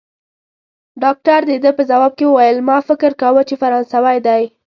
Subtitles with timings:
[1.03, 4.43] ډاکټر د ده په ځواب کې وویل: ما فکر کاوه، چي فرانسوی دی.